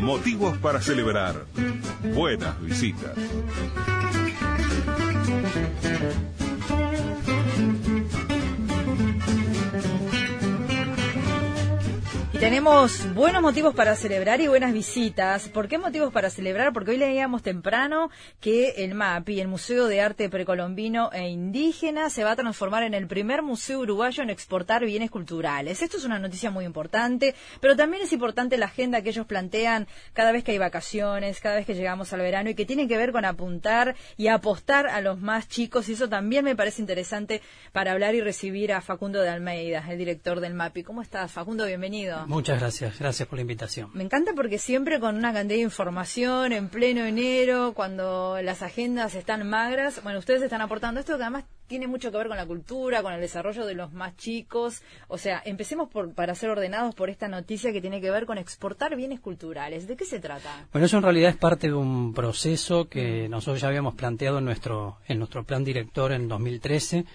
[0.00, 1.34] Motivos para celebrar.
[2.14, 3.16] Buenas visitas.
[12.40, 15.48] Tenemos buenos motivos para celebrar y buenas visitas.
[15.48, 16.72] ¿Por qué motivos para celebrar?
[16.72, 18.10] Porque hoy leíamos temprano
[18.40, 22.94] que el MAPI, el Museo de Arte Precolombino e Indígena, se va a transformar en
[22.94, 25.82] el primer museo uruguayo en exportar bienes culturales.
[25.82, 29.88] Esto es una noticia muy importante, pero también es importante la agenda que ellos plantean
[30.12, 32.96] cada vez que hay vacaciones, cada vez que llegamos al verano y que tiene que
[32.96, 35.88] ver con apuntar y apostar a los más chicos.
[35.88, 37.42] Y eso también me parece interesante
[37.72, 40.84] para hablar y recibir a Facundo de Almeida, el director del MAPI.
[40.84, 41.66] ¿Cómo estás, Facundo?
[41.66, 42.27] Bienvenido.
[42.28, 43.90] Muchas gracias, gracias por la invitación.
[43.94, 49.14] Me encanta porque siempre con una cantidad de información en pleno enero, cuando las agendas
[49.14, 52.44] están magras, bueno, ustedes están aportando esto que además tiene mucho que ver con la
[52.44, 54.82] cultura, con el desarrollo de los más chicos.
[55.08, 58.36] O sea, empecemos por, para ser ordenados por esta noticia que tiene que ver con
[58.36, 59.86] exportar bienes culturales.
[59.86, 60.66] ¿De qué se trata?
[60.70, 64.44] Bueno, eso en realidad es parte de un proceso que nosotros ya habíamos planteado en
[64.44, 67.06] nuestro, en nuestro plan director en 2013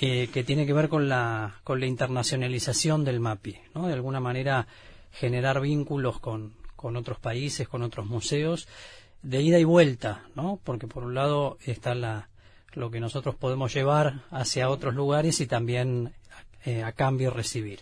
[0.00, 3.86] eh, que tiene que ver con la, con la internacionalización del MAPI, ¿no?
[3.86, 4.66] De alguna manera
[5.12, 8.68] generar vínculos con, con otros países, con otros museos,
[9.22, 10.60] de ida y vuelta, ¿no?
[10.62, 12.28] Porque por un lado está la,
[12.72, 16.12] lo que nosotros podemos llevar hacia otros lugares y también
[16.64, 17.80] eh, a cambio recibir.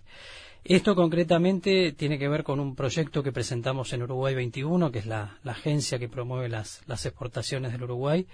[0.65, 5.07] Esto concretamente tiene que ver con un proyecto que presentamos en Uruguay 21, que es
[5.07, 8.27] la, la agencia que promueve las, las exportaciones del Uruguay,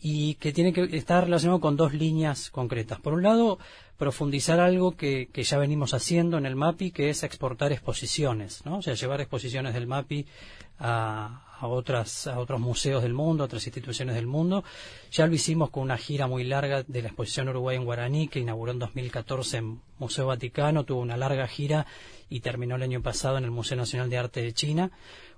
[0.00, 3.00] y que tiene que estar relacionado con dos líneas concretas.
[3.00, 3.58] Por un lado,
[3.96, 8.78] profundizar algo que, que, ya venimos haciendo en el MAPI, que es exportar exposiciones, ¿no?
[8.78, 10.26] O sea, llevar exposiciones del MAPI
[10.78, 14.64] a, a, otras, a otros museos del mundo, a otras instituciones del mundo.
[15.10, 18.40] Ya lo hicimos con una gira muy larga de la exposición Uruguay en Guaraní, que
[18.40, 21.86] inauguró en 2014 en Museo Vaticano, tuvo una larga gira
[22.28, 24.90] y terminó el año pasado en el Museo Nacional de Arte de China.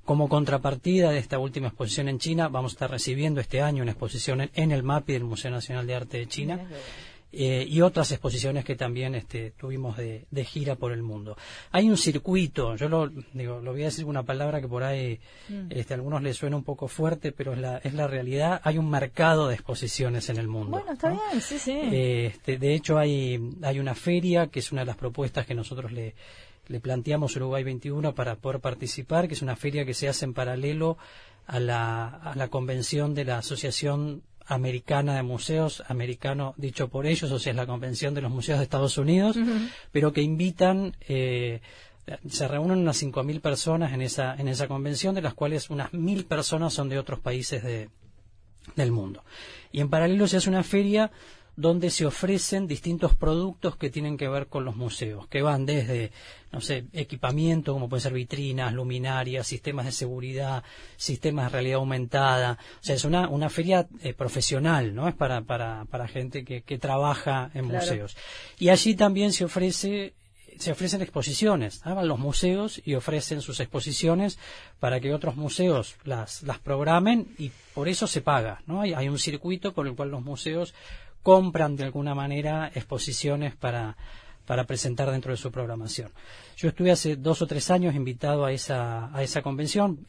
[0.05, 3.93] Como contrapartida de esta última exposición en China, vamos a estar recibiendo este año una
[3.93, 6.67] exposición en, el MAPI del Museo Nacional de Arte de China.
[7.31, 11.37] Eh, y otras exposiciones que también este, tuvimos de, de, gira por el mundo.
[11.73, 15.21] Hay un circuito, yo lo, digo, lo voy a decir una palabra que por ahí
[15.51, 15.67] mm.
[15.69, 18.63] este, a algunos les suena un poco fuerte, pero es la, es la realidad.
[18.65, 20.71] Hay un mercado de exposiciones en el mundo.
[20.71, 21.73] Bueno, está bien, sí, sí.
[21.73, 25.55] Eh, este, de hecho, hay, hay una feria que es una de las propuestas que
[25.55, 26.15] nosotros le,
[26.69, 30.33] le planteamos Uruguay 21 para poder participar, que es una feria que se hace en
[30.33, 30.97] paralelo
[31.47, 37.31] a la, a la convención de la Asociación Americana de Museos, americano dicho por ellos,
[37.31, 39.37] o sea, es la convención de los museos de Estados Unidos,
[39.93, 41.61] pero que invitan, eh,
[42.29, 46.27] se reúnen unas 5.000 personas en esa, en esa convención, de las cuales unas 1.000
[46.27, 47.91] personas son de otros países de,
[48.75, 49.23] del mundo.
[49.71, 51.11] Y en paralelo se hace una feria
[51.59, 56.13] donde se ofrecen distintos productos que tienen que ver con los museos, que van desde,
[56.51, 60.63] no sé, equipamiento, como pueden ser vitrinas, luminarias, sistemas de seguridad,
[60.97, 62.59] sistemas de realidad aumentada.
[62.81, 65.09] O sea, es una, una feria eh, profesional, ¿no?
[65.09, 67.85] Es para, para, para gente que, que trabaja en claro.
[67.85, 68.17] museos.
[68.59, 70.15] Y allí también se ofrece
[70.59, 71.95] se ofrecen exposiciones, ¿no?
[71.95, 74.41] van los museos y ofrecen sus exposiciones
[74.81, 78.81] para que otros museos las, las programen y por eso se paga, ¿no?
[78.81, 80.75] Hay, hay un circuito por el cual los museos
[81.23, 83.97] compran de alguna manera exposiciones para,
[84.49, 86.11] para presentar dentro de su programación.
[86.57, 90.07] Yo estuve hace dos o tres años invitado a esa, a esa convención,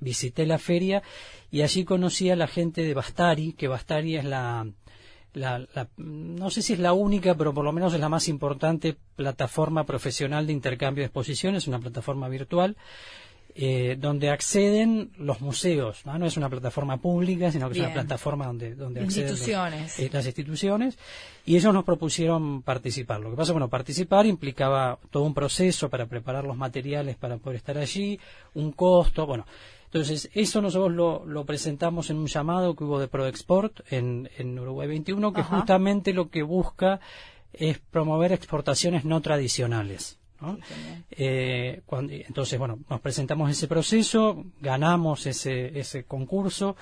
[0.00, 1.04] visité la feria
[1.52, 4.66] y allí conocí a la gente de Bastari, que Bastari es la,
[5.34, 8.26] la, la, no sé si es la única, pero por lo menos es la más
[8.26, 12.76] importante plataforma profesional de intercambio de exposiciones, una plataforma virtual
[13.58, 16.04] eh, donde acceden los museos.
[16.04, 16.18] ¿no?
[16.18, 17.86] no es una plataforma pública, sino que Bien.
[17.86, 19.98] es una plataforma donde, donde acceden instituciones.
[19.98, 20.98] Los, eh, las instituciones.
[21.46, 23.20] Y ellos nos propusieron participar.
[23.20, 27.56] Lo que pasa, bueno, participar implicaba todo un proceso para preparar los materiales para poder
[27.56, 28.20] estar allí,
[28.52, 29.46] un costo, bueno.
[29.86, 34.58] Entonces, eso nosotros lo, lo presentamos en un llamado que hubo de ProExport en, en
[34.58, 35.56] Uruguay 21, que Ajá.
[35.56, 37.00] justamente lo que busca
[37.54, 40.18] es promover exportaciones no tradicionales.
[40.40, 40.58] ¿No?
[41.10, 46.76] Eh, cuando, entonces, bueno, nos presentamos ese proceso, ganamos ese, ese concurso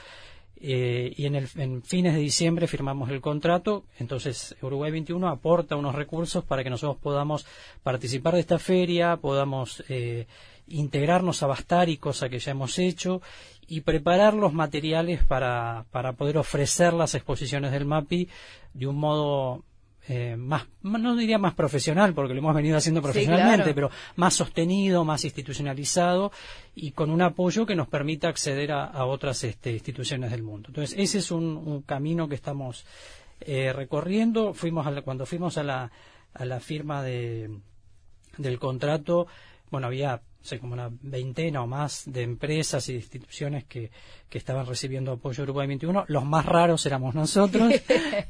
[0.67, 3.85] eh, y en, el, en fines de diciembre firmamos el contrato.
[3.99, 7.47] Entonces, Uruguay 21 aporta unos recursos para que nosotros podamos
[7.83, 10.27] participar de esta feria, podamos eh,
[10.69, 13.21] integrarnos a Bastari, cosa que ya hemos hecho,
[13.67, 18.29] y preparar los materiales para, para poder ofrecer las exposiciones del MAPI
[18.73, 19.65] de un modo
[20.09, 23.91] eh, más, no diría más profesional, porque lo hemos venido haciendo profesionalmente, sí, claro.
[23.91, 26.31] pero más sostenido, más institucionalizado
[26.75, 30.69] y con un apoyo que nos permita acceder a, a otras este, instituciones del mundo.
[30.69, 32.85] Entonces, ese es un, un camino que estamos
[33.41, 34.53] eh, recorriendo.
[34.53, 35.91] Fuimos a la, cuando fuimos a la,
[36.35, 37.51] a la firma de
[38.37, 39.27] del contrato,
[39.71, 43.91] bueno, había sé, como una veintena o más de empresas y instituciones que,
[44.29, 46.05] que estaban recibiendo apoyo Uruguay 21.
[46.09, 47.73] Los más raros éramos nosotros.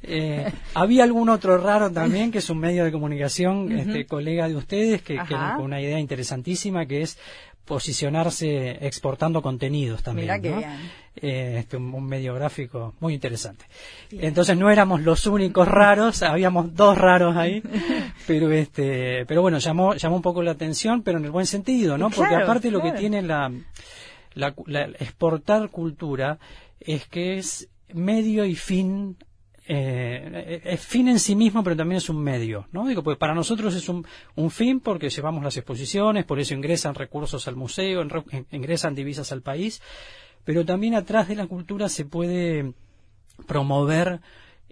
[0.06, 4.54] Eh, había algún otro raro también, que es un medio de comunicación, este, colega de
[4.54, 7.18] ustedes, que, que con una idea interesantísima, que es
[7.64, 10.30] posicionarse exportando contenidos también.
[11.16, 13.66] Eh, este, un, medio gráfico muy interesante.
[14.10, 17.62] Entonces no éramos los únicos raros, habíamos dos raros ahí,
[18.26, 21.96] pero este, pero bueno, llamó, llamó un poco la atención, pero en el buen sentido,
[21.96, 22.10] ¿no?
[22.10, 23.52] Porque aparte lo que tiene la,
[24.34, 24.54] la,
[24.98, 26.38] exportar cultura
[26.80, 29.16] es que es medio y fin
[29.66, 32.86] eh, es fin en sí mismo, pero también es un medio, ¿no?
[32.86, 36.94] Digo, pues para nosotros es un, un fin porque llevamos las exposiciones, por eso ingresan
[36.94, 38.06] recursos al museo,
[38.50, 39.80] ingresan divisas al país,
[40.44, 42.74] pero también atrás de la cultura se puede
[43.46, 44.20] promover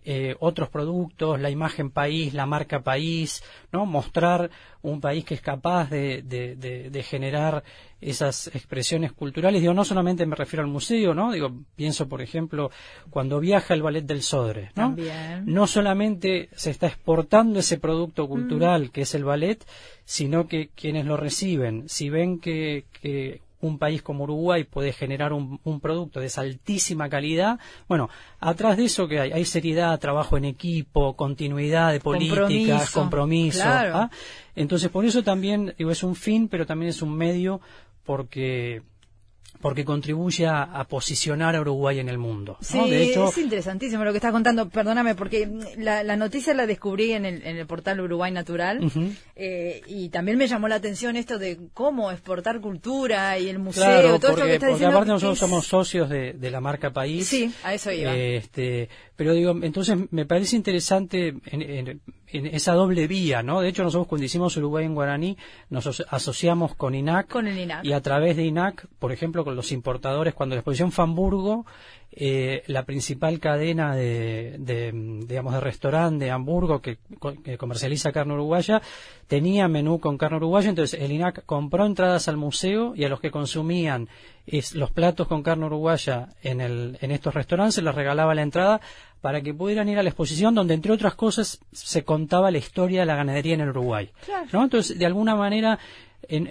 [0.04, 3.87] eh, otros productos, la imagen país, la marca país, ¿no?
[3.87, 4.50] Mostrar
[4.82, 7.62] un país que es capaz de, de, generar
[8.00, 9.60] esas expresiones culturales.
[9.60, 11.31] Digo, no solamente me refiero al museo, ¿no?
[11.31, 12.72] Digo, pienso, por ejemplo,
[13.10, 14.96] cuando viaja el Ballet del Sodre, ¿no?
[15.44, 18.88] No solamente se está exportando ese producto cultural mm.
[18.88, 19.64] que es el ballet,
[20.04, 25.32] sino que quienes lo reciben, si ven que, que un país como Uruguay puede generar
[25.32, 30.37] un, producto de esa altísima calidad, bueno, atrás de eso que hay, hay seriedad, trabajo
[30.37, 33.62] en equipo, continuidad de políticas, compromiso.
[33.64, 34.11] ¿ah?
[34.55, 37.61] Entonces, por eso también digo, es un fin, pero también es un medio
[38.05, 38.82] porque
[39.62, 42.59] porque contribuye a, posicionar a Uruguay en el mundo.
[42.61, 44.69] Sí, es interesantísimo lo que estás contando.
[44.69, 45.49] Perdóname, porque
[45.79, 48.81] la, noticia la descubrí en el, en el portal Uruguay Natural
[49.37, 54.19] eh, y también me llamó la atención esto de cómo exportar cultura y el museo,
[54.19, 57.29] todo porque, esto que porque aparte nosotros somos socios de, la marca País.
[57.29, 58.12] Sí, a eso iba.
[58.14, 58.88] Este,
[59.22, 63.60] pero digo, entonces me parece interesante en, esa doble vía, ¿no?
[63.60, 65.38] De hecho, nosotros cuando hicimos Uruguay en Guaraní,
[65.70, 67.28] nos asociamos con INAC.
[67.28, 67.84] Con el INAC.
[67.84, 71.64] Y a través de INAC, por ejemplo, con los importadores, cuando la exposición Hamburgo,
[72.14, 74.56] eh, la principal cadena de,
[75.26, 76.99] digamos, de restaurante de Hamburgo que,
[77.59, 78.82] comercializa carne uruguaya,
[79.26, 83.20] tenía menú con carne uruguaya, entonces el INAC compró entradas al museo y a los
[83.20, 84.09] que consumían
[84.75, 88.81] los platos con carne uruguaya en, el, en estos restaurantes les regalaba la entrada
[89.23, 93.00] para que pudieran ir a la exposición donde, entre otras cosas, se contaba la historia
[93.00, 94.11] de la ganadería en el Uruguay.
[94.53, 94.64] ¿no?
[94.64, 95.79] Entonces, de alguna manera,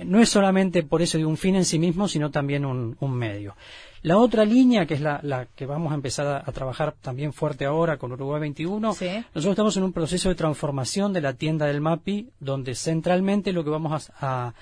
[0.05, 3.55] no es solamente por eso de un fin en sí mismo, sino también un, medio.
[4.03, 7.97] La otra línea, que es la, que vamos a empezar a, trabajar también fuerte ahora
[7.97, 12.29] con Uruguay 21, nosotros estamos en un proceso de transformación de la tienda del MAPI,
[12.39, 14.53] donde centralmente lo que vamos a,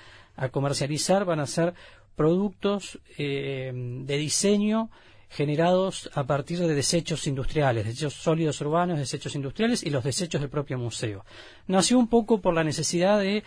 [0.52, 1.74] comercializar van a ser
[2.16, 4.90] productos eh, de diseño
[5.30, 10.50] generados a partir de desechos industriales, desechos sólidos urbanos, desechos industriales y los desechos del
[10.50, 11.24] propio museo.
[11.66, 13.44] Nació un poco por la necesidad de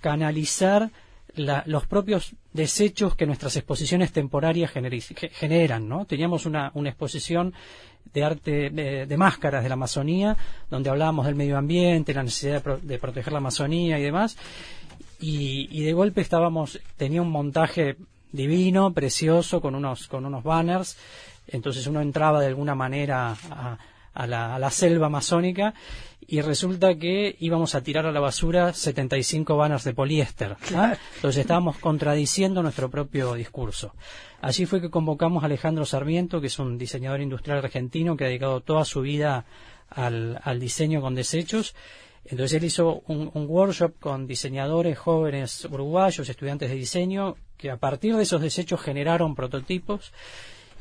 [0.00, 0.90] canalizar
[1.36, 6.04] los propios desechos que nuestras exposiciones temporarias generan, ¿no?
[6.04, 7.54] Teníamos una, exposición
[8.12, 10.36] de arte de, máscaras de la Amazonía,
[10.70, 14.36] donde hablábamos del medio ambiente, la necesidad de, proteger la Amazonía y demás,
[15.20, 17.96] y, y, de golpe estábamos, tenía un montaje
[18.32, 20.96] divino, precioso, con unos, con unos banners.
[21.46, 23.78] Entonces uno entraba de alguna manera a,
[24.14, 25.74] a, la, a la, selva amazónica
[26.26, 30.56] y resulta que íbamos a tirar a la basura 75 banners de poliéster.
[31.16, 33.94] Entonces estábamos contradiciendo nuestro propio discurso.
[34.40, 38.28] Allí fue que convocamos a Alejandro Sarmiento, que es un diseñador industrial argentino que ha
[38.28, 39.44] dedicado toda su vida
[39.88, 41.74] al, al diseño con desechos
[42.24, 48.16] entonces él hizo un, workshop con diseñadores jóvenes uruguayos, estudiantes de diseño, que a partir
[48.16, 50.12] de esos desechos generaron prototipos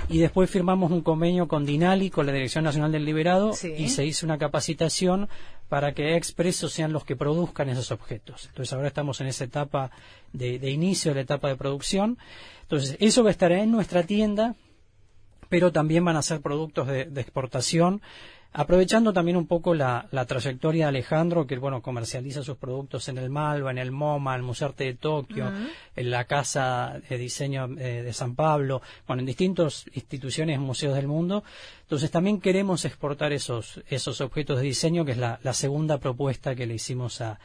[0.10, 4.06] y después firmamos un convenio con Dinali, con la Dirección Nacional del Liberado, y se
[4.06, 5.30] hizo una capacitación
[5.70, 8.48] para que expresos sean los que produzcan esos objetos.
[8.48, 9.92] Entonces ahora estamos en esa etapa
[10.34, 12.18] de, inicio de la etapa de producción.
[12.64, 14.56] Entonces eso va a estar en nuestra tienda,
[15.50, 18.02] pero también van a ser productos de exportación
[18.54, 23.30] Aprovechando también un poco la, trayectoria de Alejandro, que bueno, comercializa sus productos en el
[23.30, 25.50] Malva, en el MoMA, el Museo Arte de Tokio,
[25.96, 31.08] en la Casa de Diseño eh, de San Pablo, bueno, en distintas instituciones, museos del
[31.08, 31.46] mundo.
[31.84, 36.66] Entonces también queremos exportar esos, esos objetos de diseño, que es la, segunda propuesta que
[36.66, 37.40] le hicimos a,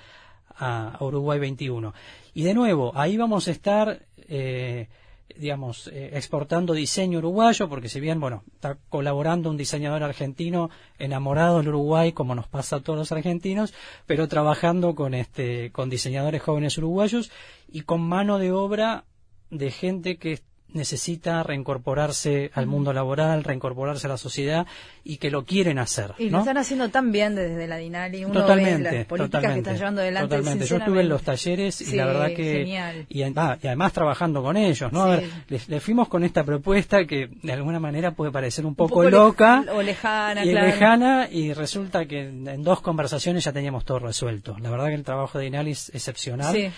[0.58, 1.94] a Uruguay 21.
[2.34, 4.88] Y de nuevo, ahí vamos a estar eh,
[5.34, 11.58] digamos, eh, exportando diseño uruguayo, porque si bien, bueno, está colaborando un diseñador argentino enamorado
[11.58, 13.74] del Uruguay, como nos pasa a todos los argentinos,
[14.06, 17.30] pero trabajando con, este, con diseñadores jóvenes uruguayos
[17.68, 19.04] y con mano de obra
[19.50, 20.40] de gente que
[20.76, 24.66] necesita reincorporarse al mundo laboral, reincorporarse a la sociedad
[25.02, 26.14] y que lo quieren hacer.
[26.18, 28.24] Y lo están haciendo tan bien desde la Dinali.
[28.24, 30.36] Uno totalmente, ve las políticas que están llevando adelante.
[30.36, 30.66] Totalmente.
[30.66, 33.06] Yo estuve en los talleres y la verdad que.
[33.08, 35.02] Y, además trabajando con ellos, ¿no?
[35.02, 39.02] A ver, les, fuimos con esta propuesta que de alguna manera puede parecer un poco,
[39.08, 39.64] loca.
[39.72, 44.56] o lejana, y lejana, y resulta que en, dos conversaciones ya teníamos todo resuelto.
[44.58, 46.72] La verdad que el trabajo de Dinali es excepcional.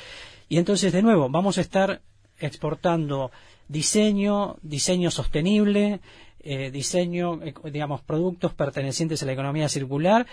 [0.49, 2.01] Y entonces, de nuevo, vamos a estar
[2.39, 3.31] exportando
[3.69, 6.01] diseño, diseño sostenible,
[6.41, 10.27] eh, diseño, eh, digamos, productos pertenecientes a la economía circular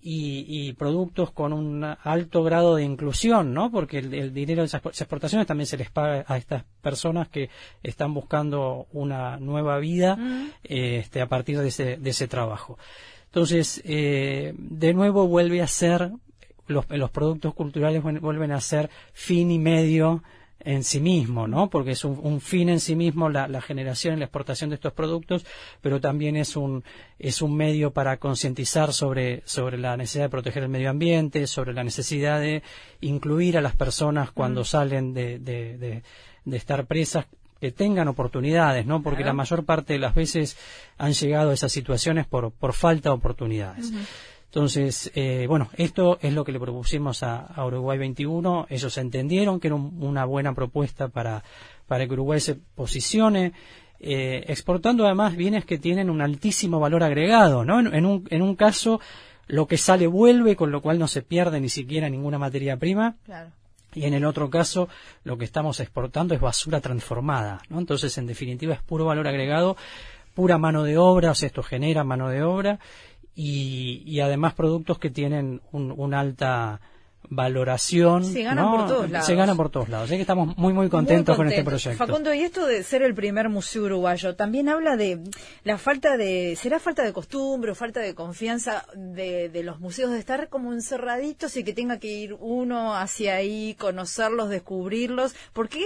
[0.00, 3.70] y, productos con un alto grado de inclusión, ¿no?
[3.70, 7.50] Porque el, dinero de esas exportaciones también se les paga a estas personas que
[7.82, 10.50] están buscando una nueva vida mm.
[10.62, 12.78] este, a partir de ese, de ese trabajo.
[13.26, 16.12] Entonces, eh, de nuevo vuelve a ser,
[16.68, 20.22] los, los productos culturales vuelven a ser fin y medio
[20.60, 21.70] en sí mismo, ¿no?
[21.70, 25.46] Porque es un, fin en sí mismo la, generación y la exportación de estos productos,
[25.80, 26.84] pero también es un,
[27.18, 31.72] es un medio para concientizar sobre, sobre la necesidad de proteger el medio ambiente, sobre
[31.72, 32.62] la necesidad de
[33.00, 34.64] incluir a las personas cuando mm.
[34.64, 36.02] salen de, de,
[36.44, 37.26] de, estar presas
[37.60, 39.02] que tengan oportunidades, ¿no?
[39.02, 40.56] Porque la mayor parte de las veces
[40.96, 43.92] han llegado a esas situaciones por, por falta de oportunidades.
[44.50, 48.66] Entonces, eh, bueno, esto es lo que le propusimos a, Uruguay 21.
[48.70, 51.44] Ellos entendieron que era una buena propuesta para,
[51.86, 53.52] para que Uruguay se posicione,
[54.00, 57.78] eh, exportando además bienes que tienen un altísimo valor agregado, ¿no?
[57.78, 59.00] En, un, en un caso,
[59.48, 63.16] lo que sale vuelve, con lo cual no se pierde ni siquiera ninguna materia prima.
[63.94, 64.88] Y en el otro caso,
[65.24, 67.78] lo que estamos exportando es basura transformada, ¿no?
[67.78, 69.76] Entonces, en definitiva, es puro valor agregado,
[70.34, 72.78] pura mano de obra, o sea, esto genera mano de obra
[73.40, 76.80] y, y además productos que tienen un, una alta
[77.30, 78.24] valoración.
[78.24, 79.26] Se ganan por todos lados.
[79.26, 80.06] Se ganan por todos lados.
[80.08, 81.98] Así que estamos muy, muy contentos con este proyecto.
[81.98, 85.22] Facundo, y esto de ser el primer museo uruguayo, también habla de
[85.64, 86.56] la falta de.
[86.60, 90.72] ¿Será falta de costumbre o falta de confianza de, de los museos de estar como
[90.72, 95.34] encerraditos y que tenga que ir uno hacia ahí, conocerlos, descubrirlos?
[95.52, 95.84] ¿Por qué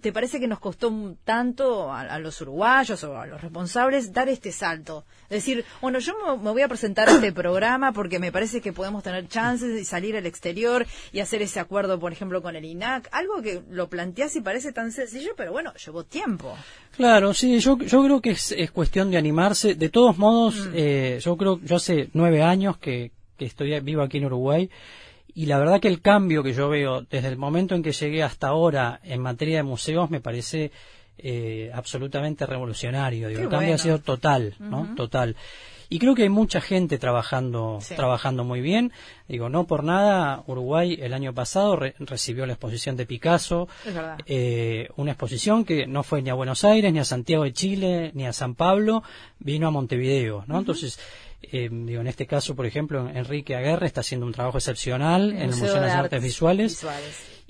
[0.00, 0.92] te parece que nos costó
[1.24, 5.04] tanto a, los uruguayos o a los responsables dar este salto?
[5.24, 8.72] Es decir, bueno, yo me voy a presentar a este programa porque me parece que
[8.72, 10.63] podemos tener chances y salir al exterior
[11.12, 14.72] y hacer ese acuerdo, por ejemplo, con el INAC, algo que lo planteas y parece
[14.72, 16.56] tan sencillo, pero bueno, llevó tiempo.
[16.96, 19.74] Claro, sí, yo, yo creo que es, cuestión de animarse.
[19.74, 20.72] De todos modos, mm.
[20.74, 24.70] eh, yo creo, yo hace nueve años que, estoy vivo aquí en Uruguay
[25.34, 28.22] y la verdad que el cambio que yo veo desde el momento en que llegué
[28.22, 30.70] hasta ahora en materia de museos me parece
[31.18, 33.28] eh, absolutamente revolucionario.
[33.28, 34.94] Digo, el cambio ha sido total, ¿no?
[34.96, 35.36] Total.
[35.88, 38.92] Y creo que hay mucha gente trabajando, trabajando muy bien.
[39.28, 43.68] Digo, no por nada, Uruguay el año pasado recibió la exposición de Picasso,
[44.26, 48.10] eh, una exposición que no fue ni a Buenos Aires, ni a Santiago de Chile,
[48.14, 49.02] ni a San Pablo,
[49.38, 50.58] vino a Montevideo, ¿no?
[50.58, 50.98] Entonces,
[51.42, 55.42] eh, digo, en este caso, por ejemplo, Enrique Aguerre está haciendo un trabajo excepcional en
[55.42, 56.86] el Museo de las Artes, Visuales.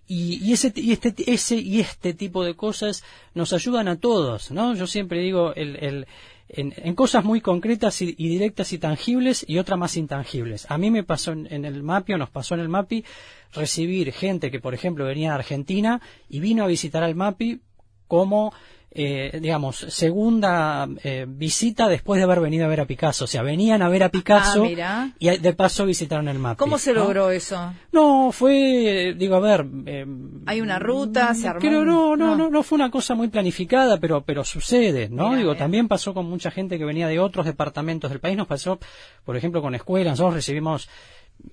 [0.07, 4.75] Y, ese, y, este, ese, y este tipo de cosas nos ayudan a todos, ¿no?
[4.75, 6.07] Yo siempre digo, el, el
[6.49, 10.71] en, cosas muy concretas y, directas y tangibles y otras más intangibles.
[10.71, 13.05] A mí me pasó en, el MAPI o nos pasó en el MAPI
[13.53, 17.61] recibir gente que, por ejemplo, venía de Argentina y vino a visitar al MAPI
[18.07, 18.53] como
[18.97, 23.25] eh, digamos, segunda eh, visita después de haber venido a ver a Picasso.
[23.25, 26.59] O sea, venían a ver a Picasso ah, y de paso visitaron el MAPI.
[26.59, 27.73] ¿Cómo se logró eso?
[27.91, 29.67] No, fue, digo, a ver...
[29.87, 30.07] Eh,
[30.47, 31.35] ¿Hay una ruta?
[31.35, 31.69] ¿Se armó?
[31.85, 35.35] no, no, no, no, fue una cosa muy planificada, pero, pero sucede, ¿no?
[35.35, 38.37] digo, también pasó con mucha gente que venía de otros departamentos del país.
[38.37, 38.79] Nos pasó,
[39.25, 40.13] por ejemplo, con escuelas.
[40.13, 40.89] Nosotros recibimos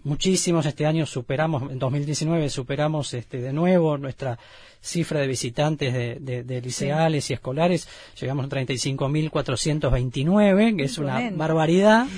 [0.04, 4.38] muchísimos este año superamos en 2019 superamos este de nuevo nuestra
[4.82, 7.88] cifra de visitantes de, liceales y escolares.
[8.20, 12.08] Llegamos a 35.429 que es una barbaridad.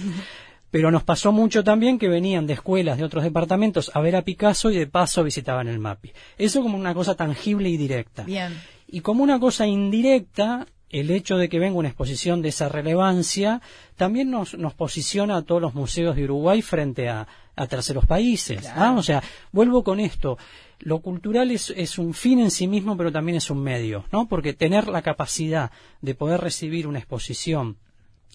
[0.72, 4.24] Pero nos pasó mucho también que venían de escuelas de otros departamentos a ver a
[4.24, 6.14] Picasso y de paso visitaban el MAPI.
[6.40, 8.24] Eso como una cosa tangible y directa.
[8.24, 8.60] Bien.
[8.88, 13.62] y como una cosa indirecta el hecho de que venga una exposición de esa relevancia
[13.98, 18.68] también nos, nos posiciona a todos los museos de Uruguay frente a, a terceros países.
[18.76, 18.94] ¿ah?
[18.96, 20.38] O sea, vuelvo con esto.
[20.80, 24.28] Lo cultural es, es, un fin en sí mismo, pero también es un medio, ¿no?
[24.28, 25.72] Porque tener la capacidad
[26.02, 27.78] de poder recibir una exposición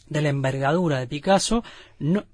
[0.09, 1.63] de la envergadura de Picasso,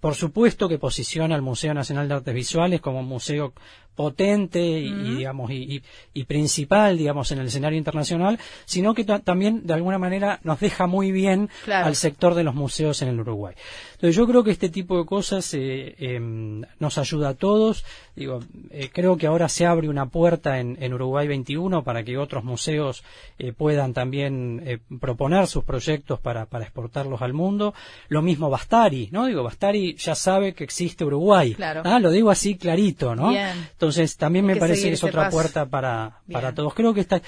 [0.00, 3.52] por supuesto que posiciona al Museo Nacional de Artes Visuales como un museo
[3.94, 5.82] potente y, digamos y,
[6.12, 10.86] y, principal digamos en el escenario internacional sino que también de alguna manera nos deja
[10.86, 13.54] muy bien al sector de los museos en el Uruguay.
[13.92, 17.84] Entonces yo creo que este tipo de cosas eh, em, nos ayuda a todos.
[18.16, 22.18] Digo eh, creo que ahora se abre una puerta en, en Uruguay 21 para que
[22.18, 23.04] otros museos
[23.38, 27.74] eh, puedan también proponer sus proyectos para, para exportarlos al mundo.
[28.08, 31.56] Lo mismo Bastari no digo Bastari ya sabe que existe Uruguay.
[31.60, 31.98] ¿ah?
[32.00, 33.83] lo digo así clarito no entonces,
[34.16, 36.74] también me parece que es otra puerta para, para todos.
[36.74, 37.20] Creo que esta,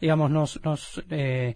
[0.00, 1.54] digamos, nos, nos eh,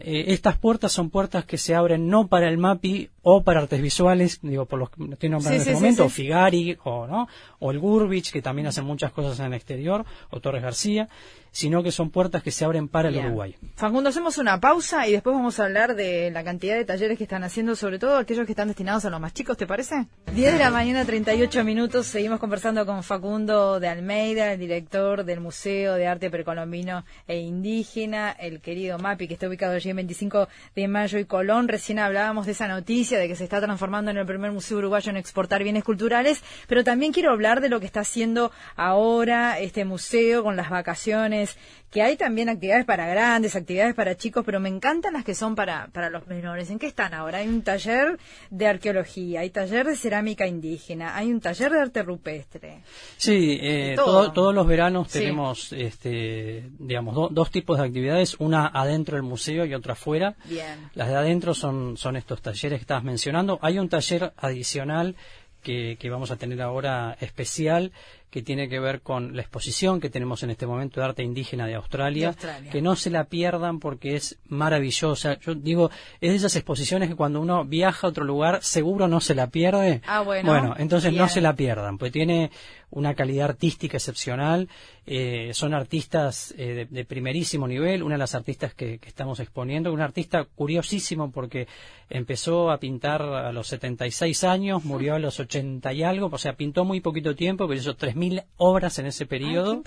[0.00, 3.82] eh, estas puertas son puertas que se abren no para el MAPI o para artes
[3.82, 7.28] visuales, digo, por los que estoy nombrando en este momento, o Figari, o, ¿no?
[7.58, 11.08] o el Gurbich, que también hacen muchas cosas en el exterior, o Torres García,
[11.52, 13.56] sino que son puertas que se abren para el Uruguay.
[13.74, 17.24] Facundo, hacemos una pausa y después vamos a hablar de la cantidad de talleres que
[17.24, 20.06] están haciendo, sobre todo aquellos que están destinados a los más chicos, ¿te parece?
[20.34, 25.40] 10 de la mañana, 38 minutos, seguimos conversando con Facundo de Almeida, el director del
[25.40, 30.48] Museo de Arte Precolombino e Indígena, el querido MAPI, que está ubicado allí en 25
[30.74, 31.68] de mayo y Colón.
[31.68, 35.10] Recién hablábamos de esa noticia de que se está transformando en el primer museo uruguayo
[35.10, 39.84] en exportar bienes culturales, pero también quiero hablar de lo que está haciendo ahora este
[39.84, 41.56] museo con las vacaciones
[41.90, 45.56] que hay también actividades para grandes, actividades para chicos, pero me encantan las que son
[45.56, 46.70] para, para los menores.
[46.70, 47.38] ¿En qué están ahora?
[47.38, 48.18] Hay un taller
[48.50, 52.82] de arqueología, hay taller de cerámica indígena, hay un taller de arte rupestre.
[53.16, 59.24] Sí, eh, todos los veranos tenemos, este, digamos, dos tipos de actividades, una adentro del
[59.24, 60.36] museo y otra afuera.
[60.44, 60.90] Bien.
[60.94, 63.58] Las de adentro son, son estos talleres que estabas mencionando.
[63.62, 65.16] Hay un taller adicional
[65.62, 67.92] que, que, vamos a tener ahora especial
[68.30, 71.66] que tiene que ver con la exposición que tenemos en este momento de arte indígena
[71.66, 72.34] de Australia,
[72.70, 75.38] que no se la pierdan porque es maravillosa.
[75.40, 79.20] Yo digo, es de esas exposiciones que cuando uno viaja a otro lugar seguro no
[79.20, 80.00] se la pierde.
[80.06, 80.50] Ah, bueno.
[80.50, 82.50] Bueno, entonces no se la pierdan, pues tiene
[82.90, 84.68] una calidad artística excepcional.
[85.06, 88.02] Eh, son artistas eh, de, primerísimo nivel.
[88.02, 91.66] Una de las artistas que, estamos exponiendo, un artista curiosísimo porque
[92.08, 96.54] empezó a pintar a los 76 años, murió a los 80 y algo, o sea,
[96.54, 99.82] pintó muy poquito tiempo, pero hizo 3.000 obras en ese periodo.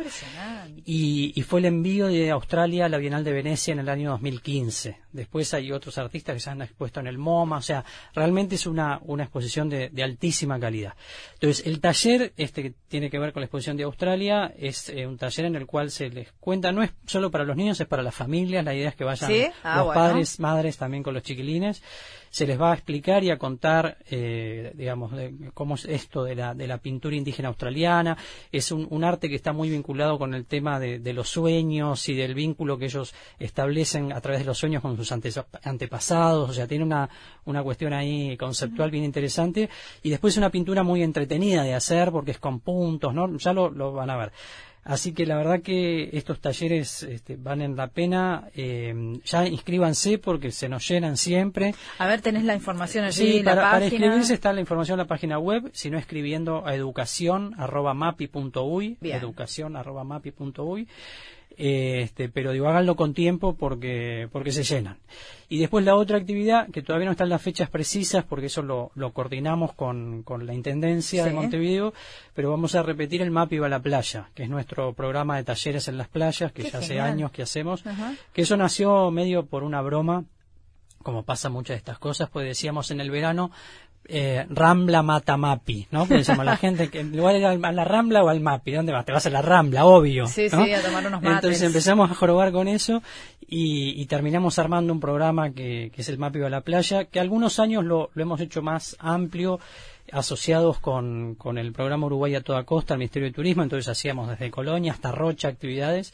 [0.85, 4.11] y, y, fue el envío de Australia a la Bienal de Venecia en el año
[4.11, 4.97] 2015.
[5.11, 8.65] Después hay otros artistas que se han expuesto en el MoMA, o sea, realmente es
[8.65, 10.95] una, una exposición de, de altísima calidad.
[11.35, 15.05] Entonces, el taller este que tiene que ver con la exposición de Australia es eh,
[15.05, 17.87] un taller en el cual se les cuenta, no es solo para los niños, es
[17.87, 19.31] para las familias, la idea es que vayan
[19.63, 21.81] ah, los padres, madres también con los chiquilines
[22.33, 25.11] se les va a explicar y a contar, eh, digamos,
[25.53, 28.17] cómo es esto de la, de la pintura indígena australiana.
[28.51, 32.33] Es un, arte que está muy vinculado con el tema de, los sueños y del
[32.33, 36.49] vínculo que ellos establecen a través de los sueños con sus antepasados.
[36.49, 37.09] O sea, tiene una,
[37.45, 39.69] una cuestión ahí conceptual bien interesante.
[40.01, 43.37] Y después una pintura muy entretenida de hacer porque es con puntos, ¿no?
[43.37, 44.31] Ya lo, lo van a ver.
[44.83, 48.49] Así que la verdad que estos talleres este, valen la pena.
[48.55, 51.75] Eh, ya inscríbanse porque se nos llenan siempre.
[51.99, 55.07] A ver, tenés la información allí sí, para, Para inscribirse está la información en la
[55.07, 60.87] página web, si no escribiendo a educación.mapi.uy, educación.mapi.uy.
[61.55, 64.97] Este, pero digo, háganlo con tiempo porque, porque se llenan.
[65.49, 68.91] Y después la otra actividad, que todavía no están las fechas precisas, porque eso lo,
[68.95, 71.93] lo coordinamos con, con, la Intendencia de Montevideo,
[72.33, 75.87] pero vamos a repetir el MAP a la playa, que es nuestro programa de talleres
[75.87, 77.83] en las playas, que ya hace años que hacemos,
[78.33, 80.25] que eso nació medio por una broma,
[81.03, 83.51] como pasa muchas de estas cosas, pues decíamos en el verano,
[84.05, 85.99] eh, Rambla mata Mapi, ¿no?
[85.99, 88.71] Porque decimos la gente que en lugar de ir a la Rambla o al Mapi,
[88.73, 89.05] ¿dónde vas?
[89.05, 90.27] Te vas a la Rambla, obvio.
[90.27, 91.35] Sí, sí, a tomar unos mates.
[91.35, 93.01] Entonces empezamos a jorobar con eso
[93.47, 97.83] y, terminamos armando un programa que, es el Mapi a la playa, que algunos años
[97.83, 99.59] lo, hemos hecho más amplio
[100.13, 104.29] asociados con, con el programa Uruguay a toda costa, el Ministerio de Turismo, entonces hacíamos
[104.29, 106.13] desde Colonia hasta Rocha actividades.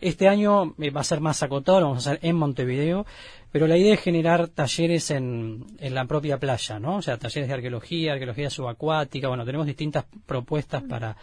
[0.00, 3.06] Este año eh, va a ser más acotado, lo vamos a hacer en Montevideo,
[3.50, 6.96] pero la idea es generar talleres en, en la propia playa, ¿no?
[6.96, 11.16] O sea, talleres de arqueología, arqueología subacuática, bueno, tenemos distintas propuestas para,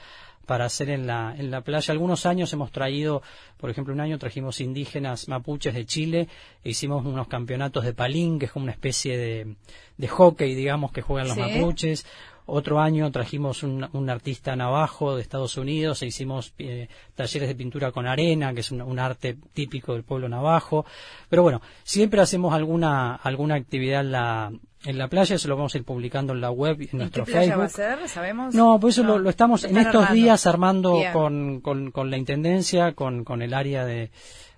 [0.46, 1.92] para hacer en la, en la playa.
[1.92, 3.22] Algunos años hemos traído,
[3.58, 6.28] por ejemplo, un año trajimos indígenas mapuches de Chile
[6.64, 9.56] e hicimos unos campeonatos de palín, que es como una especie de,
[9.98, 12.06] de hockey, digamos, que juegan los mapuches.
[12.46, 17.56] Otro año trajimos un, un, artista navajo de Estados Unidos e hicimos eh, talleres de
[17.56, 20.86] pintura con arena, que es un, arte típico del pueblo navajo.
[21.30, 24.52] Pero bueno, siempre hacemos alguna, alguna actividad en la,
[24.86, 27.26] en la playa, eso lo vamos a ir publicando en la web y en nuestro
[27.26, 27.60] qué Facebook.
[27.60, 28.08] va a ser?
[28.10, 28.54] ¿Sabemos?
[28.54, 33.24] No, pues eso lo, estamos en estos días armando con, con, con, la Intendencia, con,
[33.24, 34.12] con el área de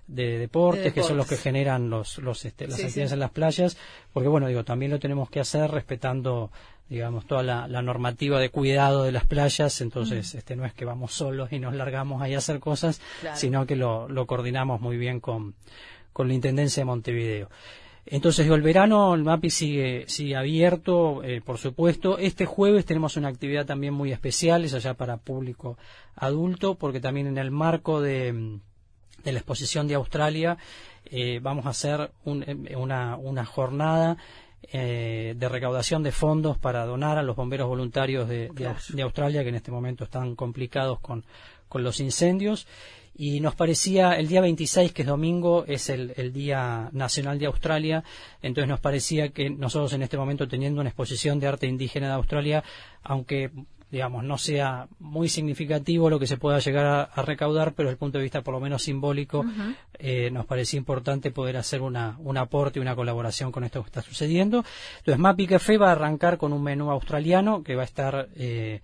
[0.08, 3.14] de deportes, De que son los que generan los, los, este, las Sí, actividades sí.
[3.14, 3.76] en las playas,
[4.12, 6.52] porque bueno, digo, también lo tenemos que hacer respetando
[6.88, 10.84] digamos toda la, la normativa de cuidado de las playas entonces este no es que
[10.84, 13.36] vamos solos y nos largamos ahí a hacer cosas Claro.
[13.36, 15.56] sino que lo, lo coordinamos muy bien con,
[16.12, 17.50] con la Intendencia de Montevideo.
[18.08, 22.18] Entonces, el verano, el MAPI sigue, sigue abierto, eh, por supuesto.
[22.18, 25.76] Este jueves tenemos una actividad también muy especial, es allá para público
[26.14, 28.58] adulto, porque también en el marco de,
[29.24, 30.56] de la exposición de Australia
[31.06, 34.16] eh, vamos a hacer un- eh, una, una jornada
[34.72, 38.78] eh, de recaudación de fondos para donar a los bomberos voluntarios de, de Claro.
[38.88, 41.24] De Australia, que en este momento están complicados con,
[41.68, 42.66] con los incendios.
[43.18, 47.46] Y nos parecía, el día 26, que es domingo, es el, el Día Nacional de
[47.46, 48.04] Australia,
[48.42, 52.14] entonces nos parecía que nosotros en este momento teniendo una exposición de arte indígena de
[52.14, 52.62] Australia,
[53.02, 53.50] aunque
[53.90, 57.94] digamos no sea muy significativo lo que se pueda llegar a, a recaudar, pero desde
[57.94, 59.44] el punto de vista por lo menos simbólico,
[59.98, 63.88] eh, nos parecía importante poder hacer una, un aporte y una colaboración con esto que
[63.88, 64.64] está sucediendo.
[64.98, 68.80] Entonces, Mapi Café va a arrancar con un menú australiano que va a estar eh,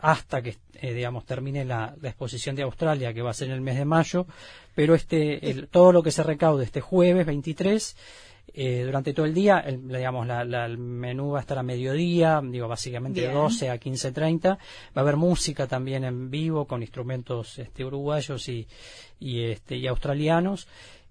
[0.00, 3.54] hasta que eh, digamos termine la, la exposición de Australia que va a ser en
[3.54, 4.26] el mes de mayo
[4.74, 7.96] pero este el- todo lo que se recaude este jueves 23
[8.54, 11.62] eh, durante todo el día el, digamos la, la- el menú va a estar a
[11.62, 13.38] mediodía digo básicamente de Bien.
[13.38, 14.58] 12 a 15.30 va
[14.94, 18.66] a haber música también en vivo con instrumentos este, uruguayos y,
[19.20, 20.66] y, este, y australianos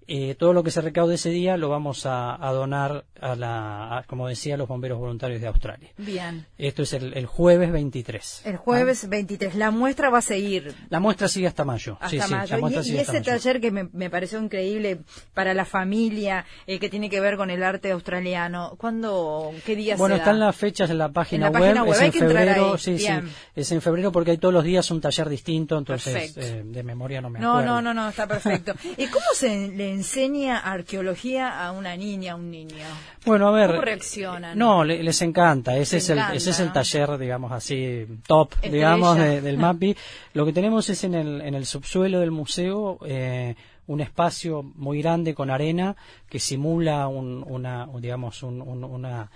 [0.09, 3.97] Eh, todo lo que se recaude ese día lo vamos a, a donar a la
[3.97, 6.45] a, como decía a los bomberos voluntarios de Australia Bien.
[6.57, 9.55] esto es el, el jueves 23 El jueves 23.
[9.55, 11.97] La muestra va a seguir la muestra sigue hasta mayo.
[11.99, 12.55] hasta sí, sí, mayo.
[12.55, 13.41] la muestra Y, y sigue hasta ese mayo.
[13.41, 15.01] taller que me, me pareció increíble
[15.33, 19.97] para la familia, eh, que tiene que ver con el arte australiano, ¿cuándo, qué día
[19.97, 20.23] Bueno, se da?
[20.25, 22.71] están las fechas en la página, En la página web, es hay en que febrero,
[22.73, 22.77] ahí.
[22.77, 23.29] sí, sí, Bien.
[23.55, 27.19] es en febrero porque hay todos los días un taller distinto, entonces eh, de memoria
[27.19, 27.81] no me No, acuerdo.
[27.81, 28.73] no, no, no, está perfecto.
[28.97, 32.85] ¿Y cómo se le enseña arqueología a una niña, a un niño?
[33.25, 33.69] Bueno, a ver.
[33.71, 34.57] ¿Cómo reaccionan?
[34.57, 35.75] No, le- les encanta.
[35.77, 38.73] Ese Les es el, ese es el taller, digamos así, top, Estrella.
[38.75, 39.95] digamos, de- del MAPI.
[40.33, 43.55] Lo que tenemos es en el, en el subsuelo del museo eh,
[43.87, 45.95] un espacio muy grande con arena
[46.29, 49.29] que simula un, una, un, digamos, un, un- una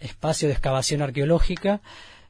[0.00, 1.80] espacio de excavación arqueológica.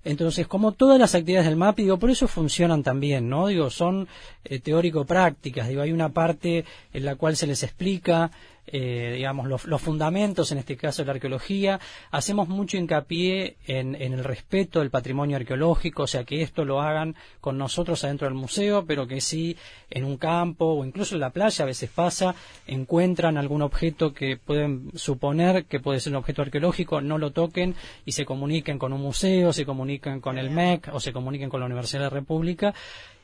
[0.03, 3.49] Entonces, como todas las actividades del MAPI, digo, por eso funcionan también, ¿no?
[3.49, 4.09] Digo, son
[4.45, 8.31] eh, teórico-prácticas, digo, hay una parte en la cual se les explica,
[8.73, 11.81] eh, digamos, los, los fundamentos, en este caso de la arqueología,
[12.11, 16.81] hacemos mucho hincapié en, en el respeto del patrimonio arqueológico, o sea, que esto lo
[16.81, 19.57] hagan con nosotros adentro del museo, pero que sí
[19.91, 22.35] en un campo o incluso en la playa a veces pasa,
[22.67, 27.75] encuentran algún objeto que pueden suponer que puede ser un objeto arqueológico, no lo toquen
[28.05, 31.61] y se comuniquen con un museo, se comuniquen con el MEC o se comuniquen con
[31.61, 32.75] la Universidad de la República.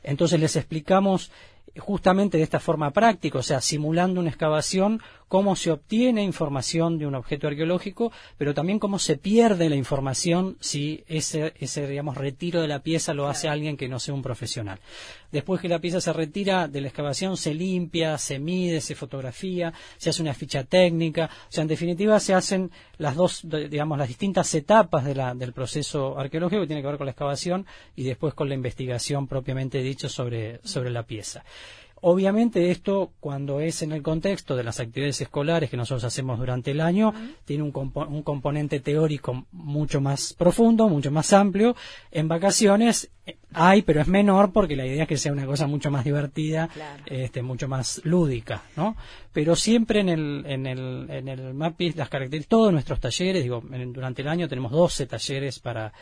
[0.03, 1.31] Entonces les explicamos
[1.79, 7.07] justamente de esta forma práctica, o sea, simulando una excavación, cómo se obtiene información de
[7.07, 12.61] un objeto arqueológico, pero también cómo se pierde la información si ese, ese digamos, retiro
[12.61, 14.81] de la pieza lo hace alguien que no sea un profesional.
[15.33, 19.73] Después que la pieza se retira de la excavación, se limpia, se mide, se fotografía,
[19.97, 24.09] se hace una ficha técnica, o sea, en definitiva se hacen las dos, digamos, las
[24.09, 28.49] distintas etapas del proceso arqueológico que tiene que ver con la excavación y después con
[28.49, 31.45] la investigación propiamente dicho sobre, sobre la pieza.
[32.03, 36.71] Obviamente esto, cuando es en el contexto de las actividades escolares que nosotros hacemos durante
[36.71, 37.13] el año,
[37.47, 41.75] tiene un, compo- un componente teórico mucho más profundo, mucho más amplio.
[42.13, 45.67] En vacaciones eh, hay, pero es menor porque la idea es que sea una cosa
[45.67, 47.03] mucho más divertida, Claro.
[47.07, 48.95] este, mucho más lúdica, ¿no?
[49.33, 53.63] Pero siempre en el, en el, en el MAPI, las características, todos nuestros talleres, digo,
[53.73, 55.93] en- durante el año tenemos 12 talleres para,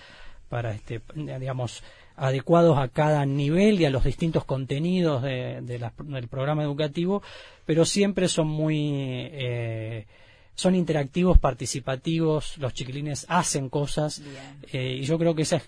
[0.48, 1.82] para este, digamos,
[2.16, 7.22] adecuados a cada nivel y a los distintos contenidos de, de la- del programa educativo,
[7.66, 8.92] pero siempre son muy
[9.32, 10.06] eh,
[10.56, 14.22] son interactivos, participativos, los chiquilines hacen cosas
[14.72, 15.64] eh, y yo creo que esa es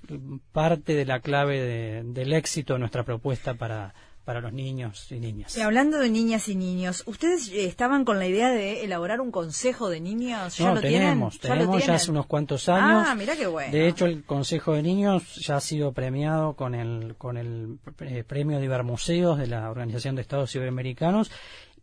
[0.53, 3.95] parte de la clave de- del éxito de nuestra propuesta para,
[4.27, 5.57] para los niños y niñas.
[5.57, 9.31] Y hablando de niñas y niños, ¿ustedes eh, estaban con la idea de elaborar un
[9.31, 10.59] consejo de niños?
[10.59, 11.59] ¿Ya No, lo tenemos, tienen?
[11.59, 13.07] ¿Ya lo tenemos ya hace unos cuantos años.
[13.07, 13.71] Ah, mira qué bueno.
[13.71, 18.25] De hecho, el Consejo de Niños ya ha sido premiado con el, con el eh,
[18.25, 21.31] premio de Ibermuseos de la Organización de Estados Iberoamericanos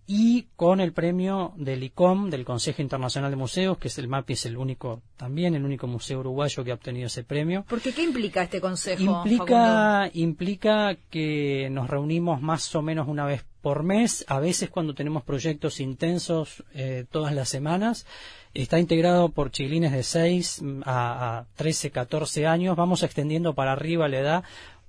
[0.05, 4.33] y con el premio del ICOM, del Consejo Internacional de Museos, que es el MAPI,
[4.33, 7.65] es el único, también el único museo uruguayo que ha obtenido ese premio.
[7.69, 9.01] Porque ¿qué implica este consejo?
[9.01, 14.93] Implica, implica que nos reunimos más o menos una vez por mes, a veces cuando
[14.93, 18.05] tenemos proyectos intensos eh, todas las semanas.
[18.53, 22.75] Está integrado por chiquilines de 6 a, a 13, 14 años.
[22.75, 24.43] Vamos extendiendo para arriba la edad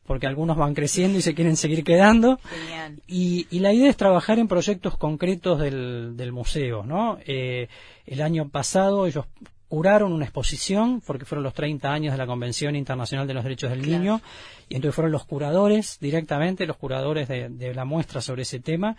[0.07, 2.39] porque algunos van creciendo y se quieren seguir quedando.
[2.45, 3.01] Genial.
[3.07, 7.19] Y, y la idea es trabajar en proyectos concretos del, del museo, ¿no?
[7.27, 7.69] Eh,
[8.07, 9.27] el año pasado ellos
[9.69, 13.71] curaron una exposición, porque fueron los 30 años de la Convención Internacional de los Derechos
[13.71, 13.99] del Claro.
[13.99, 14.21] Niño,
[14.69, 18.97] y entonces fueron los curadores directamente, los curadores de, de la muestra sobre ese tema.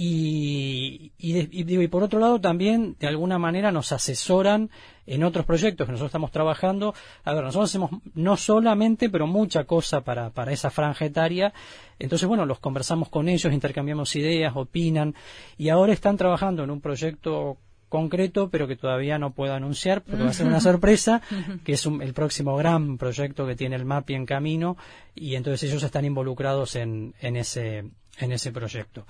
[0.00, 4.70] Y, y, de- y digo, y por otro lado también de alguna manera nos asesoran
[5.06, 6.94] en otros proyectos que nosotros estamos trabajando.
[7.24, 11.52] A ver, nosotros hacemos no solamente, pero mucha cosa para, para esa franja etaria.
[11.98, 15.14] Entonces, bueno, los conversamos con ellos, intercambiamos ideas, opinan,
[15.56, 17.56] y ahora están trabajando en un proyecto
[17.88, 21.22] concreto, pero que todavía no puedo anunciar, porque va a ser una sorpresa,
[21.64, 24.76] que es un- el próximo gran proyecto que tiene el MAPI en camino,
[25.14, 27.84] y entonces ellos están involucrados en, en ese,
[28.18, 29.06] en ese proyecto.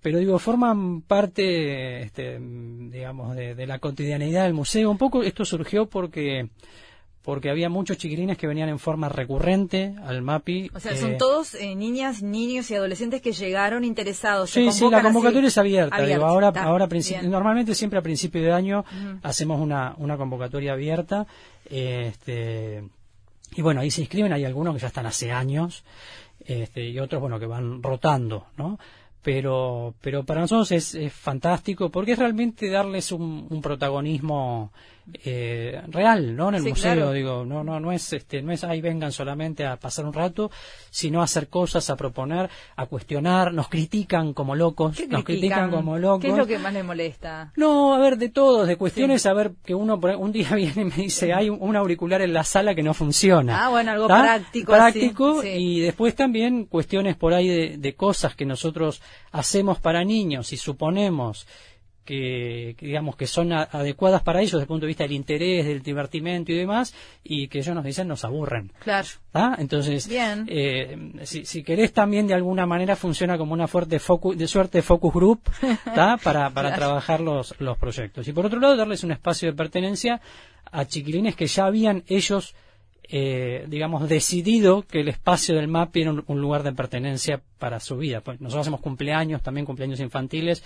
[0.00, 4.90] Pero digo, forman parte, este, digamos, de, de la cotidianidad del museo.
[4.90, 6.48] Un poco esto surgió porque
[7.28, 10.70] porque había muchos chiquilines que venían en forma recurrente al MAPI.
[10.74, 14.48] O sea, eh, son todos eh, niñas, niños y adolescentes que llegaron interesados.
[14.48, 15.04] Sí, sí, la así.
[15.04, 16.00] convocatoria es abierta.
[16.00, 16.88] digo, ahora, está, ahora
[17.24, 18.82] normalmente siempre a principio de año
[19.22, 21.26] hacemos una, una convocatoria abierta.
[21.68, 22.82] Este,
[23.54, 25.84] y bueno, ahí se inscriben, hay algunos que ya están hace años
[26.46, 28.78] este, y otros, bueno, que van rotando, ¿no?
[29.22, 34.72] Pero, pero para nosotros es, es fantástico porque es realmente darles un, un protagonismo
[35.24, 36.48] eh, real, ¿no?
[36.50, 37.12] En el Sí, museo, claro.
[37.12, 40.50] digo, no, no, no es, este, no es ahí vengan solamente a pasar un rato,
[40.90, 45.70] sino a hacer cosas, a proponer, a cuestionar, nos critican como locos, ¿Qué nos critican
[45.70, 46.22] como locos.
[46.22, 47.52] ¿Qué es lo que más les molesta?
[47.56, 50.84] No, a ver, de todo, de cuestiones, a ver, que uno un día viene y
[50.84, 53.64] me dice, hay un, un auricular en la sala que no funciona.
[53.66, 54.22] Ah, bueno, algo ¿Tá?
[54.22, 55.54] práctico, Práctico, así, sí.
[55.58, 59.00] y después también cuestiones por ahí de, de cosas que nosotros
[59.32, 61.46] hacemos para niños y suponemos
[62.08, 65.66] que, digamos que son a- adecuadas para ellos desde el punto de vista del interés,
[65.66, 68.72] del divertimento y demás, y que ellos nos dicen nos aburren.
[68.78, 69.06] Claro.
[69.30, 69.54] ¿tá?
[69.58, 70.46] Entonces, Bien.
[70.48, 74.80] eh, si, si querés también de alguna manera funciona como una fuerte focus, de suerte
[74.80, 75.40] focus group
[75.94, 76.16] ¿tá?
[76.24, 76.76] para, para Claro.
[76.76, 78.26] trabajar los, los proyectos.
[78.26, 80.22] Y por otro lado, darles un espacio de pertenencia
[80.72, 82.54] a chiquilines que ya habían ellos,
[83.10, 87.80] eh, digamos, decidido que el espacio del MAPI era un, un lugar de pertenencia para
[87.80, 88.22] su vida.
[88.22, 90.62] Pues nosotros hacemos cumpleaños, también cumpleaños infantiles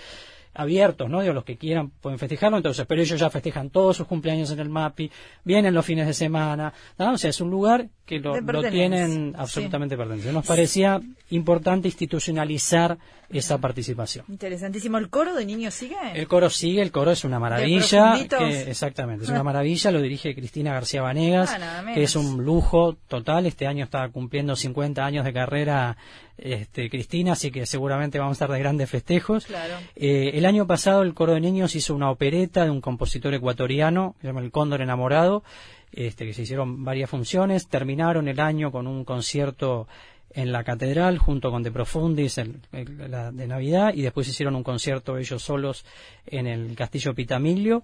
[0.55, 1.21] abiertos, ¿no?
[1.23, 4.61] Digo, los que quieran pueden festejarlo, entonces, pero ellos ya festejan todos sus cumpleaños en
[4.61, 5.11] el MAPI,
[5.45, 7.13] vienen los fines de semana, ¿no?
[7.13, 8.35] o sea, es un lugar que lo,
[8.71, 9.35] tienen sí.
[9.39, 10.33] absolutamente pertenencia.
[10.33, 12.99] Nos parecía importante institucionalizar
[13.31, 14.27] esa participación.
[14.29, 14.99] Interesantísimo.
[14.99, 15.97] ¿El coro de niños sigue?
[16.15, 18.15] El coro sigue, el coro es una maravilla.
[18.29, 19.91] que- exactamente, es una maravilla.
[19.91, 23.47] Lo dirige Cristina García Vanegas, Ah, que es un lujo total.
[23.47, 25.97] Este año está cumpliendo 50 años de carrera
[26.39, 29.47] este, Cristina, así que seguramente vamos a estar de grandes festejos.
[29.47, 29.75] Claro.
[29.97, 34.15] Eh, el año pasado el coro de niños hizo una opereta de un compositor ecuatoriano
[34.15, 35.45] que se llama El Cóndor Enamorado,
[35.93, 37.69] este, que se hicieron varias funciones.
[37.69, 39.87] Terminaron el año con un concierto
[40.35, 44.55] en la catedral junto con De Profundis el- el- la de Navidad y después hicieron
[44.57, 45.85] un concierto ellos solos
[46.27, 47.83] en el Castillo Pitamilio.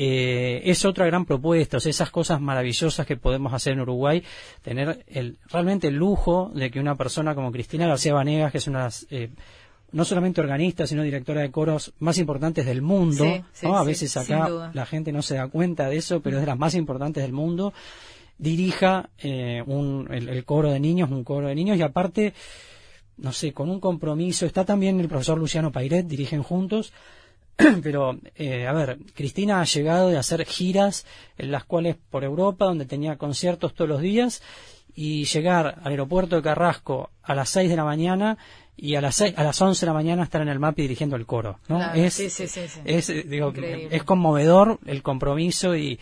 [0.00, 4.22] Eh, es otra gran propuesta, o sea, esas cosas maravillosas que podemos hacer en Uruguay,
[4.62, 8.66] tener el, realmente el lujo de que una persona como Cristina García Vanegas, que es
[8.68, 9.30] una eh,
[9.90, 13.78] no solamente organista, sino directora de coros más importantes del mundo, Sí, sí, ¿no?
[13.78, 16.58] a veces acá la gente no se da cuenta de eso, pero es de las
[16.58, 17.72] más importantes del mundo,
[18.38, 22.34] dirija eh, un, el, el coro de niños, un coro de niños, y aparte,
[23.16, 26.92] no sé, con un compromiso, está también el profesor Luciano Pairet, dirigen juntos,
[27.82, 31.04] pero, eh, a ver, Cristina ha llegado de hacer giras
[31.36, 34.42] en las cuales por Europa, donde tenía conciertos todos los días,
[34.94, 38.36] y llegar al aeropuerto de Carrasco a las 6 de la mañana
[38.76, 41.14] y a las, seis- a las 11 de la mañana estar en el MAPI dirigiendo
[41.16, 41.58] el coro.
[41.68, 41.78] ¿no?
[41.78, 42.80] Claro, es, sí, sí, sí, sí.
[42.84, 45.98] es, digo, es conmovedor el compromiso y,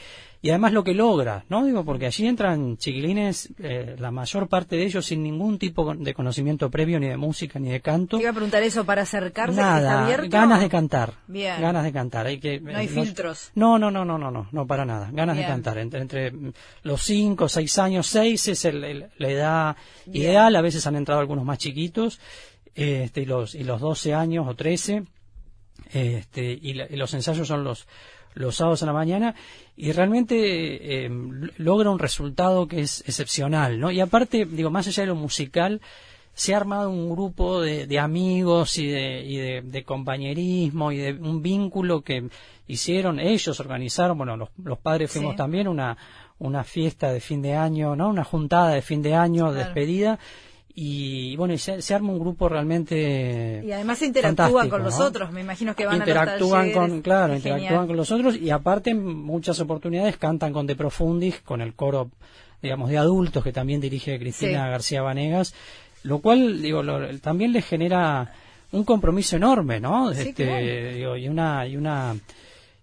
[0.46, 1.64] y además lo que logra, ¿no?
[1.66, 6.14] Digo, porque allí entran chiquilines, eh, la mayor parte de ellos sin ningún tipo de
[6.14, 8.16] conocimiento previo ni de música ni de canto.
[8.18, 9.52] Te iba a preguntar eso para acercarse.
[9.61, 10.28] ¿Está Nada, abierto?
[10.30, 11.14] ganas de cantar.
[11.26, 11.61] Bien.
[11.61, 12.26] Ganas de cantar.
[12.26, 13.50] Hay que, No hay eh, filtros.
[13.56, 15.11] No, no, no, no, no, no, no, para nada.
[15.12, 15.46] Ganas Bien.
[15.48, 15.78] de cantar.
[15.78, 16.32] Entre, entre
[16.82, 20.22] los 5, 6 años, 6 es el- el- la edad Bien.
[20.30, 20.54] ideal.
[20.54, 22.20] A veces han entrado algunos más chiquitos.
[22.74, 25.02] Este, y, los, y los 12 años o 13.
[25.92, 27.87] Este, y, la- y los ensayos son los,
[28.37, 29.35] los sábados en la mañana
[29.77, 30.37] y realmente
[31.07, 31.11] eh,
[31.59, 33.90] logra un resultado que es excepcional, ¿no?
[33.90, 35.81] Y aparte, digo, más allá de lo musical,
[36.33, 40.99] se ha armado un grupo de, de amigos y, de, y de, de compañerismo y
[40.99, 42.29] de un vínculo que
[42.66, 45.37] hicieron, ellos organizaron, bueno, los, los padres fuimos Sí.
[45.38, 45.96] también una,
[46.38, 48.11] una fiesta de fin de año, ¿no?
[48.11, 49.55] Una juntada de fin de año, Claro.
[49.64, 50.18] despedida.
[50.79, 54.85] Y bueno, y se, se arma un grupo realmente Y además se interactúan fantástico, con
[54.85, 55.05] los ¿no?
[55.07, 55.33] otros.
[55.33, 57.03] Me imagino que van a los interactúan con talleres.
[57.03, 57.87] claro interactúan genial.
[57.87, 62.11] con los otros y aparte en muchas oportunidades cantan con De Profundis con el coro
[62.62, 65.55] digamos, de adultos que también dirige Cristina García Vanegas,
[66.03, 66.83] lo cual, digo,
[67.21, 68.33] también le genera
[68.73, 70.11] un compromiso enorme, ¿no?
[70.11, 72.17] este, y una, y una,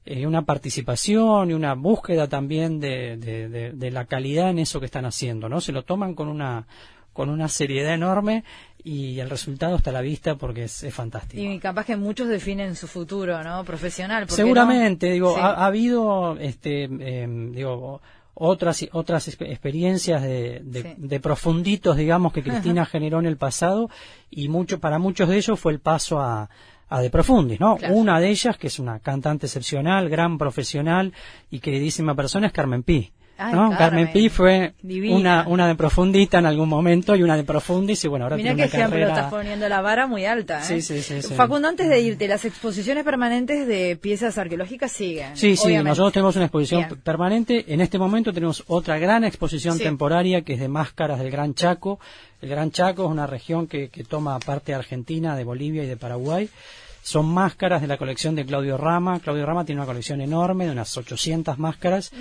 [0.05, 5.05] eh, una participación y una búsqueda también de, de, la calidad en eso que están
[5.05, 5.61] haciendo, ¿no?
[5.61, 6.65] Se lo toman con una,
[7.13, 8.43] con una seriedad enorme
[8.83, 11.41] y el resultado está a la vista porque es, fantástico.
[11.41, 13.63] Y capaz que muchos definen su futuro, ¿no?
[13.63, 14.29] Profesional.
[14.29, 18.01] Seguramente, digo, ha, habido, este, em, digo,
[18.35, 20.61] otras otras experiencias de,
[20.97, 23.89] de, profunditos, digamos, que Cristina generó en el pasado
[24.29, 26.49] y mucho para muchos de ellos fue el paso a,
[26.89, 27.77] a De Profundis, ¿no?
[27.89, 31.13] Una de ellas, que es una cantante excepcional, gran profesional
[31.49, 33.11] y queridísima persona, es Carmen Pi.
[33.35, 34.11] Carmen.
[34.11, 38.25] Pi fue una, una de profundita en algún momento y una de profundis y bueno,
[38.25, 40.59] ahora Mira que ejemplo, estás poniendo la vara muy alta.
[40.59, 40.81] ¿eh?
[40.81, 45.35] Sí, sí, sí, Facundo, antes de irte, las exposiciones permanentes de piezas arqueológicas siguen.
[45.35, 47.65] Sí, sí, nosotros tenemos una exposición permanente.
[47.67, 51.99] En este momento tenemos otra gran exposición temporaria que es de máscaras del Gran Chaco.
[52.41, 55.87] El Gran Chaco es una región que, que toma parte de Argentina, de Bolivia y
[55.87, 56.49] de Paraguay.
[57.03, 59.19] Son máscaras de la colección de Claudio Rama.
[59.19, 62.13] Claudio Rama tiene una colección enorme de unas 800 máscaras.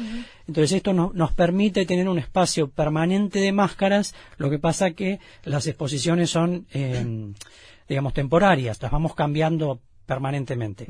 [0.48, 4.12] Entonces esto nos permite tener un espacio permanente de máscaras.
[4.38, 7.32] Lo que pasa que las exposiciones son, em,
[7.88, 8.82] digamos, temporarias.
[8.82, 10.88] Las vamos cambiando permanentemente.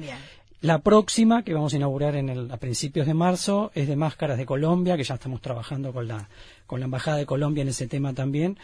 [0.63, 4.39] La próxima, que vamos a inaugurar en el, a principios de marzo, es de máscaras
[4.39, 6.31] de Colombia, que ya estamos trabajando con la,
[6.67, 8.57] con la Embajada de Colombia en ese tema también.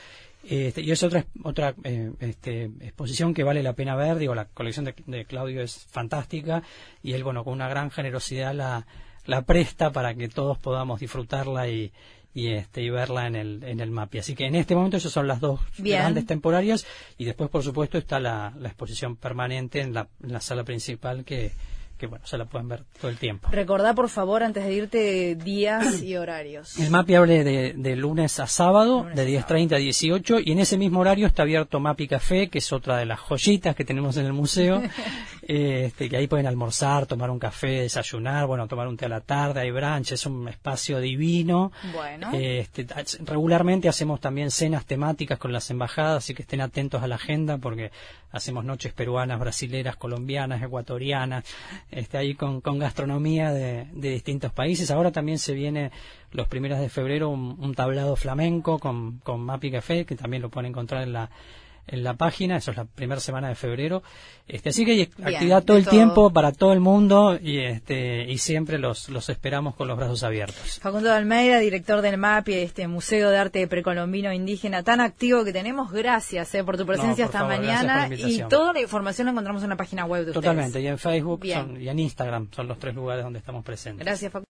[0.51, 4.17] Este, y es otra otra eh, este, exposición que vale la pena ver.
[4.17, 6.63] Digo, la colección de, Claudio es fantástica
[7.03, 8.87] y él, bueno, con una gran generosidad la,
[9.27, 11.93] la presta para que todos podamos disfrutarla y,
[12.33, 14.21] y, este, y verla en el, en el MAPI.
[14.21, 16.87] Así que en este momento esas son las dos grandes temporarias
[17.19, 21.27] y después, por supuesto, está la, la exposición permanente en la, en la sala principal
[21.27, 21.53] que
[21.99, 23.49] que bueno, se la pueden ver todo el tiempo.
[23.51, 26.79] Recordá, por favor, antes de irte, días y horarios.
[26.79, 31.01] El MAPI abre de, lunes a sábado, de 10.30 a 18, y en ese mismo
[31.01, 34.33] horario está abierto MAPI Café, que es otra de las joyitas que tenemos en el
[34.33, 34.81] museo,
[35.49, 39.23] este, que ahí pueden almorzar, tomar un café, desayunar, bueno, tomar un té a la
[39.23, 41.73] tarde, hay brunch, es un espacio divino.
[41.91, 42.29] Bueno.
[42.35, 42.87] Este,
[43.25, 47.57] regularmente hacemos también cenas temáticas con las embajadas, así que estén atentos a la agenda,
[47.57, 47.91] porque
[48.31, 51.47] hacemos noches peruanas, brasileras, colombianas, ecuatorianas,
[51.91, 54.91] este, ahí con, con gastronomía de, de, distintos países.
[54.91, 55.91] Ahora también se viene
[56.31, 60.73] los primeros de febrero un, tablado flamenco con, con Mapi Café, que también lo pueden
[60.73, 61.31] encontrar en la
[61.88, 64.03] en la página, eso es la primera semana de febrero.
[64.46, 68.38] Este, así que hay actividad todo el tiempo para todo el mundo y, este, y
[68.38, 70.79] siempre los, los esperamos con los brazos abiertos.
[70.81, 75.53] Facundo de Almeida, director del MAPI, este Museo de Arte Precolombino Indígena tan activo que
[75.53, 79.68] tenemos, gracias eh, por tu presencia esta mañana y toda la información la encontramos en
[79.68, 83.24] la página web de Totalmente, y en Facebook y en Instagram son los tres lugares
[83.24, 84.05] donde estamos presentes.
[84.05, 84.46] Gracias, Facundo.